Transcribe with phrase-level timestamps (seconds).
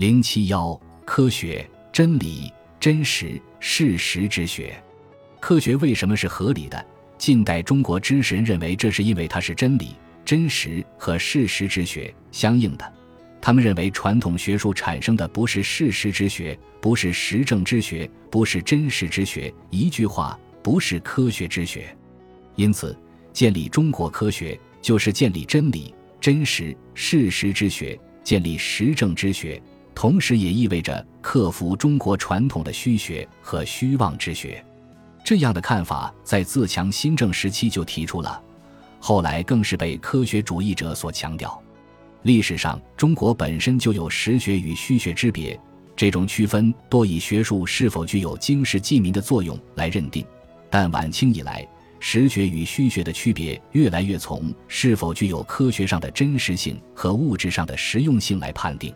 [0.00, 2.50] 零七幺科学、真理、
[2.80, 4.82] 真实、事实之学。
[5.38, 6.86] 科学为什么是合理的？
[7.18, 9.94] 近代中国知识人认为，这是因为它是真理、
[10.24, 12.92] 真实和事实之学相应的。
[13.42, 21.94] 他们认为，传统学术产生的不是事实之学，不是实证之学，不是真实之学，一句话，不是科学之学。
[22.56, 22.98] 因此，
[23.34, 29.62] 建立中国科学就是建立真理、真实、事实之学，建立实证之学，
[30.00, 34.64] 同时也意味着克服中国传统的虚学和虚妄之学。
[35.22, 38.42] 这样的看法在自强新政时期就提出了，
[38.98, 41.62] 后来更是被科学主义者所强调。
[42.22, 45.60] 历史上，中国本身就有实学与虚学之别，
[45.94, 50.24] 这种区分多以学术是否具有经世济民的作用来认定。
[50.70, 58.94] 但晚清以来，实学与虚学的区别越来越从是否具有科学上的真实性和物质上的实用性来判定。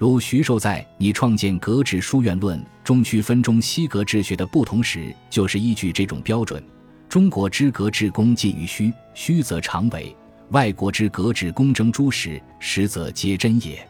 [0.00, 6.64] 如徐寿在《你创建格致书院论》中区分中西格致学的不同时，就是依据这种标准。
[7.06, 10.16] 中国之格致功近于虚，虚则常伪。
[10.52, 13.86] 外国之格致公争诸史，实则皆真也。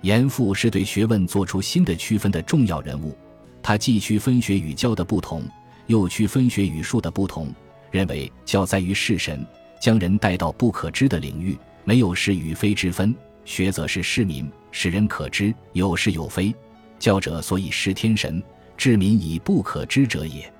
[0.00, 3.14] 严复是对学问做出新的区分的重要人物。
[3.62, 5.44] 他既区分学与教的不同，
[5.86, 7.52] 又区分学与术的不同，
[7.90, 9.46] 认为教在于事神，
[9.78, 13.12] 将人带到不可知的领域，没有是与非之分；
[13.44, 16.54] 学则是市民，使人可知有是有非。
[16.98, 18.42] 教者所以识天神，
[18.76, 20.52] 治民以不可知者也。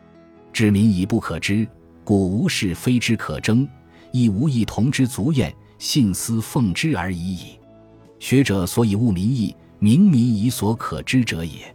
[0.52, 1.66] 治民以不可知，
[2.05, 3.66] 故无是非之可争。
[4.10, 7.58] 亦无异同之足焉，信思奉之而已矣。
[8.19, 11.75] 学者所以务民意，明民以所可知者也。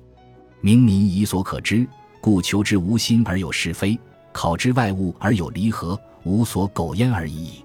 [0.61, 1.87] 明民以所可知，
[2.21, 3.97] 故求之无心而有是非，
[4.31, 7.63] 考之外物而有离合，无所苟焉而已矣。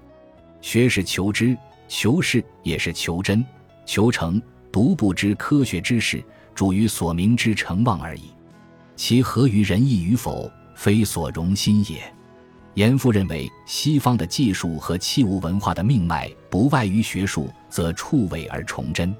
[0.61, 1.55] 学是求知，
[1.87, 3.45] 求是也是求真，
[3.85, 4.41] 求成。
[4.71, 6.23] 独不知科学之士，
[6.55, 8.31] 主于所明之成望而已。
[8.95, 12.01] 其合于仁义与否，非所容心也。
[12.73, 19.15] 严复认为，西方的技术和器物文化的命脉不外于学术，则触伪而崇真。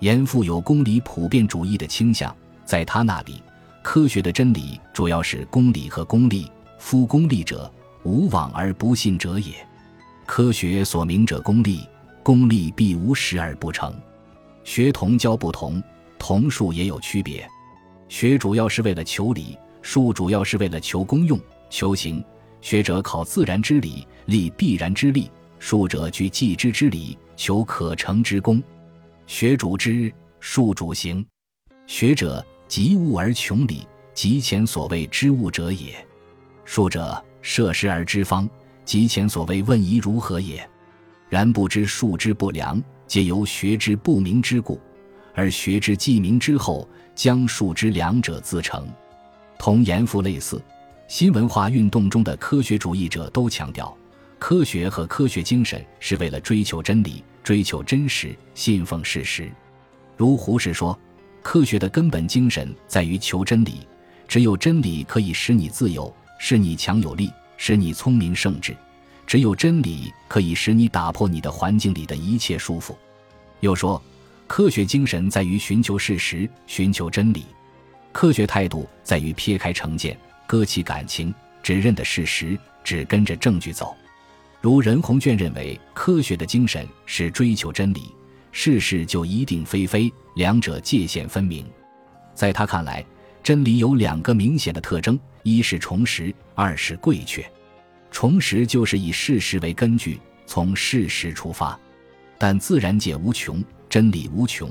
[0.00, 2.36] 严复有公理普遍主义的倾向，
[2.66, 3.42] 在他那里，
[3.82, 6.52] 科学的真理主要是公理和功利。
[6.78, 9.54] 夫功利者，无往而不信者也。
[10.34, 11.86] 科学所明者功利，
[12.22, 13.94] 功利必无实而不成。
[14.64, 15.82] 学同教不同，
[16.18, 17.46] 同术也有区别。
[18.08, 21.38] 学主要是为了求理，术主要是为了求功用、
[21.68, 22.24] 求行。
[22.62, 28.62] 学者考自然之理，立必然之力；术者据既知之理，求可成之功。
[29.26, 30.10] 学主知，
[30.40, 31.22] 术主行。
[31.86, 35.92] 学者及物而穷理，及前所谓知物者也；
[36.64, 38.48] 术者设实而知方，
[38.84, 40.68] 即前所谓问疑如何也。
[41.28, 44.78] 然不知数之不良，皆由学之不明之故；
[45.34, 48.86] 而学之既明之后，将数之良者自成。
[49.58, 50.62] 同严复类似。
[51.08, 53.94] 新文化运动中的科学主义者都强调，
[54.38, 59.50] 科学和科学精神是为了追求真理、追求真实、信奉事实。
[60.16, 60.98] 如胡适说
[61.42, 63.86] ：“科学的根本精神在于求真理，
[64.26, 67.30] 只有真理可以使你自由，使你强有力，
[67.64, 68.72] 使你聪明圣智；
[69.24, 72.92] 只有真理可以使你打破你的环境里的一切束缚。”
[73.62, 74.02] 又说
[74.48, 77.44] ：“科学精神在于寻求事实、寻求真理，
[78.10, 83.94] 科学态度在于撇开成见。”搁弃感情，只认得事实，只跟着证据走。
[84.60, 88.12] 如任鸿隽认为，科学的精神是追求真理，
[88.50, 91.64] 事实就一定非非，两者界限分明。
[92.34, 93.06] 在他看来，
[93.40, 97.44] 真理有两个明显的特征：一是重实，二是贵确。
[98.10, 101.78] 重实就是以事实为根据，从事实出发。
[102.38, 104.70] 但自然界无穷，真理无穷，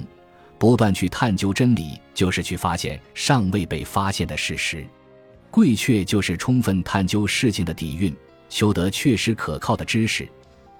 [0.57, 4.85] 不断去探究真理，就是去发现尚未被发现的事实。
[5.49, 8.15] 贵确就是充分探究事情的底蕴，
[8.49, 10.27] 修得确实可靠的知识。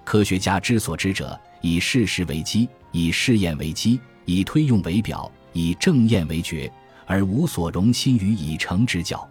[0.04, 6.72] 科学家之所知者，以事实为基，以试验为基，以推用为表，以正验为诀，
[7.06, 9.28] 而无所容心于已成之教。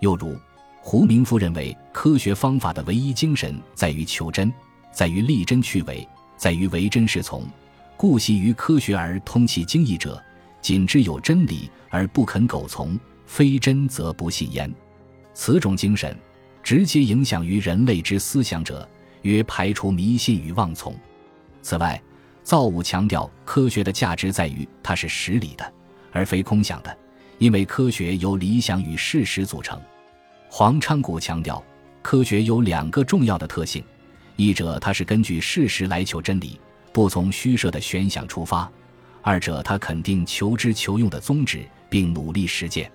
[0.00, 0.36] 又如
[0.82, 4.52] 胡明夫认为，科学方法的唯一精神在于求真，
[4.92, 6.06] 在于立真去伪，
[6.36, 7.46] 在于唯真是从。
[7.96, 10.22] 故习于科学而通其精义者，
[10.62, 12.98] 仅知有真理而不肯苟从。
[13.26, 14.68] 非真则不信焉，
[15.34, 16.16] 此种精神
[16.64, 18.88] 直接影响于人类之思想者，
[19.22, 20.92] 曰排除迷信与妄从。
[21.62, 22.02] 此外，
[22.42, 25.72] 造物强调科学的价值在于它是实理的，
[26.10, 26.98] 而非空想的，
[27.40, 29.80] 因为科学由理想与事实组成。
[30.50, 31.62] 黄昌谷强调
[32.02, 33.82] 科学有两个重要的特性：
[34.36, 36.60] 一者它是根据事实来求真理，
[36.92, 38.70] 不从虚设的玄想出发；
[39.22, 42.92] 二者他肯定求知求用的宗旨，并努力实践。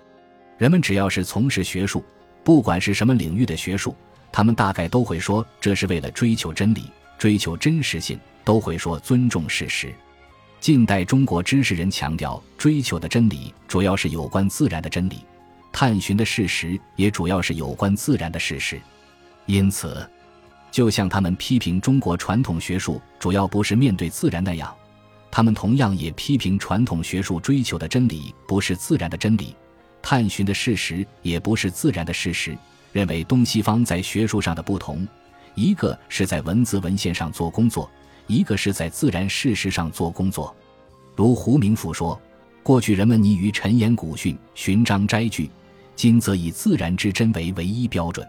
[0.60, 2.06] 人们只要是从事学术，
[2.44, 3.96] 不管是什么领域的学术，
[4.32, 6.84] 他们大概都会说这是为了追求真理、
[7.18, 9.92] 追求真实性，都会说尊重事实。
[10.66, 15.18] 近代中国知识人强调追求的真理主要是有关自然的真理，
[15.72, 18.82] 探寻的事实也主要是有关自然的事实。
[19.46, 20.10] 因此，
[20.72, 24.76] 就像他们批评中国传统学术主要不是面对自然那样，
[25.30, 29.56] 他们同样也批评传统学术追求的真理不是自然的真理，
[30.02, 32.58] 探寻的事实也不是自然的事实。
[32.92, 35.08] 认为东西方在学术上的不同，
[35.54, 37.88] 一个是在文字文献上做工作。
[38.28, 40.56] 一个是在自然事实上做工作，
[41.16, 42.20] 如胡明甫说
[42.64, 45.50] ：“过去人们泥于陈言古训、寻章摘句，
[45.96, 48.28] 今则以自然之真为唯一标准。”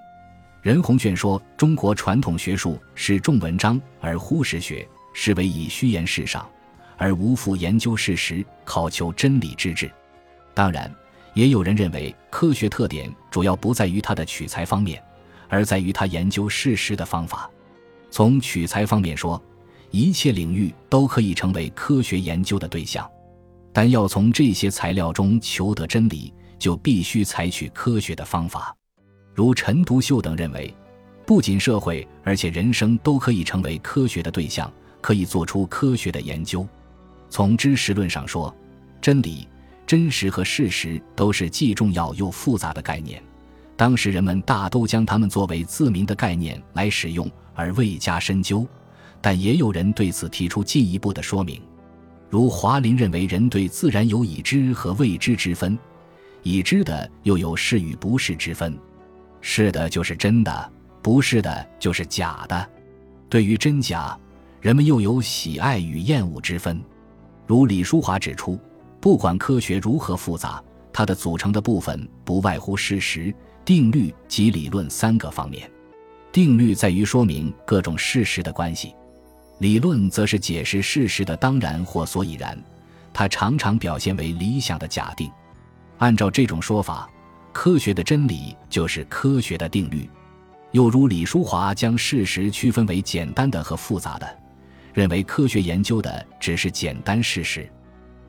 [0.63, 6.49] 任鸿铉说：“中国传统学术是重文章而忽实学，是为以虚言事上，
[6.97, 9.91] 而无复研究事实、考求真理之志。”
[10.53, 10.93] 当然，
[11.35, 15.03] 也有人认为科学特点主要不在于它的取材方面，
[15.49, 17.49] 而在于它研究事实的方法。
[18.11, 19.41] 从取材方面说，
[19.91, 23.09] 一切领域都可以成为科学研究的对象，
[23.73, 28.75] 但要从这些材料中求得真理，就必须采取科学的方法。
[29.35, 30.75] 如陈独秀等认为，
[31.27, 36.67] 不仅社会，而且人生都可以成为科学的对象，可以做出科学的研究。
[37.29, 38.55] 从知识论上说，
[39.01, 39.47] 真理、
[39.87, 43.23] 真实和事实都是既重要又复杂的概念，
[43.77, 48.67] 当时人们大都将它们作为自明的概念来使用，而未加深究。
[49.21, 51.61] 但也有人对此提出进一步的说明，
[52.31, 55.79] 如华林认为，人对自然有已知和未知之分，
[56.43, 58.79] 已知的又有是与不是之分，
[59.41, 60.73] 是的就是真的，
[61.03, 62.69] 不是的就是假的。
[63.29, 64.19] 对于真假，
[64.61, 66.81] 人们又有喜爱与厌恶之分。
[67.47, 68.59] 如李淑华指出，
[69.01, 70.63] 不管科学如何复杂，
[70.93, 73.35] 它的组成的部分不外乎事实、
[73.65, 75.71] 定律及理论三个方面。
[76.33, 78.95] 定律在于说明各种事实的关系。
[79.59, 82.59] 理论则是解释事实的当然或所以然，
[83.13, 85.31] 它常常表现为理想的假定。
[85.99, 87.09] 按照这种说法，
[87.53, 90.09] 科学的真理就是科学的定律。
[90.73, 94.39] 又如李淑华将事实区分为简单的和复杂的，
[94.93, 97.67] 认为科学研究的只是简单事实，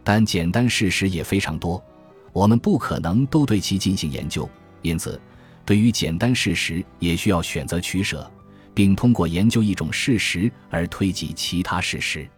[0.03, 1.83] 但简单事实也非常多，
[2.31, 4.49] 我们不可能都对其进行研究，
[4.81, 5.19] 因此，
[5.65, 8.31] 对于简单事实也需要选择取舍。
[8.77, 12.29] 并通过研究一种事实而推及其他事实。